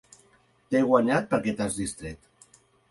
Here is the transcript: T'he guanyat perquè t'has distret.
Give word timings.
T'he 0.69 0.81
guanyat 0.87 1.31
perquè 1.35 1.57
t'has 1.61 1.81
distret. 1.85 2.61